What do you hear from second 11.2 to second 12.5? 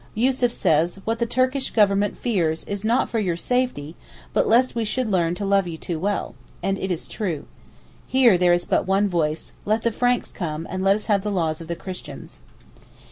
the laws of the Christians.